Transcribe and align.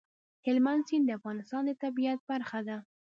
هلمند 0.45 0.83
سیند 0.87 1.05
د 1.07 1.15
افغانستان 1.19 1.61
د 1.65 1.71
طبیعت 1.83 2.19
برخه 2.29 2.59
ده. 2.67 2.77